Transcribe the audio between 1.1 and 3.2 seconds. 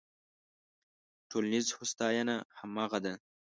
ټولنیزه هوساینه همغه ده.